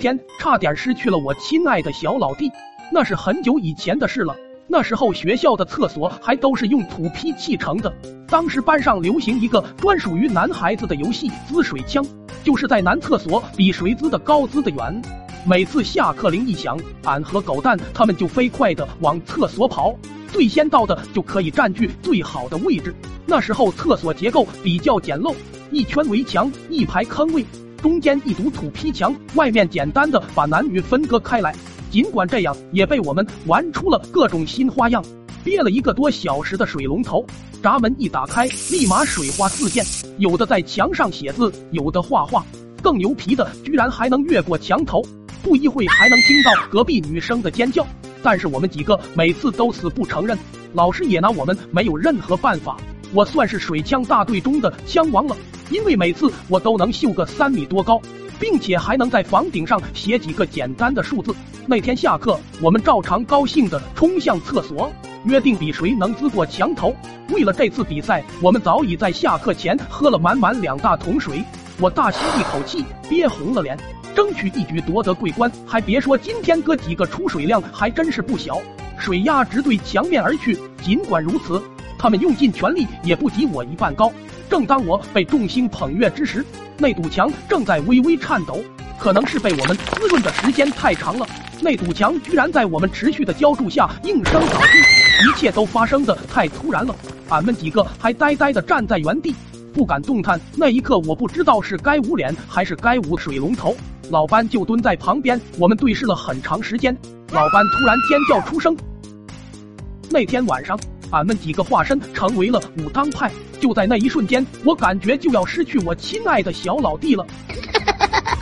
[0.00, 2.50] 天差点失去了我亲爱的小老弟，
[2.90, 4.34] 那是很久以前的事了。
[4.66, 7.92] 那时候学校的厕所还都是用土坯砌成的。
[8.26, 12.02] 当时班上流行一个专属于男孩子的游戏——滋水枪，
[12.42, 15.02] 就是在男厕所比谁滋的高、滋的远。
[15.46, 19.94] 每次下课铃一响，俺和狗蛋他们就飞快的往厕所跑，
[20.32, 22.94] 最先到的就可以占据最好的位置。
[23.26, 25.34] 那时候厕所结构比较简陋，
[25.70, 27.44] 一圈围墙，一排坑位，
[27.82, 31.54] 中间一堵土坯墙，外面简单的把男女分割开来。
[31.90, 35.02] 尽管这样，也被我们玩出了各种新花样。
[35.42, 37.24] 憋了一个多小时的水龙头，
[37.62, 39.82] 闸门一打开，立马水花四溅。
[40.18, 42.44] 有的在墙上写字，有的画画，
[42.82, 45.02] 更牛皮的居然还能越过墙头。
[45.42, 47.86] 不一会还能听到隔壁女生的尖叫，
[48.22, 50.38] 但是我们几个每次都死不承认，
[50.74, 52.76] 老师也拿我们没有任何办法。
[53.12, 55.36] 我算是水枪大队中的枪王了，
[55.70, 58.00] 因为每次我都能秀个三米多高。
[58.40, 61.32] 并且还能在房顶上写几个简单的数字。
[61.66, 64.90] 那天下课，我们照常高兴地冲向厕所，
[65.24, 66.96] 约定比谁能滋过墙头。
[67.28, 71.44] 为了这次比赛，我们早已在下课前喝了满满两大桶水。
[71.78, 73.78] 我大吸一口气，憋红了脸，
[74.16, 75.52] 争取一举夺得桂冠。
[75.66, 78.58] 还别说，今天哥几个出水量还真是不小，
[78.98, 80.58] 水压直对墙面而去。
[80.82, 81.62] 尽管如此，
[82.00, 84.10] 他们用尽全力也不及我一半高。
[84.48, 86.42] 正当我被众星捧月之时，
[86.78, 88.58] 那堵墙正在微微颤抖，
[88.98, 91.26] 可能是被我们滋润的时间太长了，
[91.60, 96.96] 那堵墙居然在我们持续的浇筑下应声倒地，一切都发生的太突然了，
[97.28, 99.34] 俺们几个还呆呆的站在原地，
[99.74, 100.40] 不敢动弹。
[100.56, 103.76] 那一刻，我不知道是该捂脸还是该捂水龙头。
[104.08, 106.96] 老班就蹲在旁边，我们对视了很长时间。
[107.30, 108.74] 老班突然尖叫出声。
[110.10, 110.76] 那天晚上，
[111.10, 113.30] 俺们几个化身成为了武当派。
[113.60, 117.26] 就在那一瞬间，我感觉就要失去我亲爱的小老弟了。